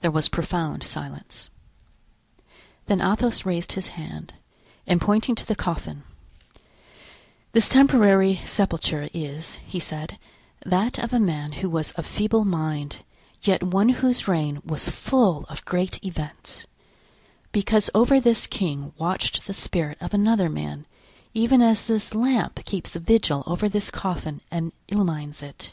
There 0.00 0.10
was 0.10 0.28
profound 0.28 0.82
silence. 0.82 1.50
Then 2.86 3.00
Athos 3.00 3.46
raised 3.46 3.74
his 3.74 3.86
hand 3.94 4.34
and 4.88 5.00
pointing 5.00 5.36
to 5.36 5.46
the 5.46 5.54
coffin: 5.54 6.02
"This 7.52 7.68
temporary 7.68 8.40
sepulture 8.44 9.08
is," 9.14 9.60
he 9.64 9.78
said, 9.78 10.18
"that 10.64 10.98
of 10.98 11.12
a 11.12 11.20
man 11.20 11.52
who 11.62 11.70
was 11.70 11.92
of 11.92 12.06
feeble 12.06 12.44
mind, 12.44 13.04
yet 13.40 13.62
one 13.62 13.90
whose 13.90 14.26
reign 14.26 14.60
was 14.64 14.88
full 14.88 15.44
of 15.44 15.64
great 15.64 16.04
events; 16.04 16.66
because 17.52 17.88
over 17.94 18.18
this 18.20 18.48
king 18.48 18.94
watched 18.98 19.46
the 19.46 19.54
spirit 19.54 19.96
of 20.00 20.12
another 20.12 20.48
man, 20.48 20.86
even 21.34 21.62
as 21.62 21.86
this 21.86 22.16
lamp 22.16 22.64
keeps 22.64 22.90
vigil 22.90 23.44
over 23.46 23.68
this 23.68 23.92
coffin 23.92 24.40
and 24.50 24.72
illumines 24.88 25.40
it. 25.40 25.72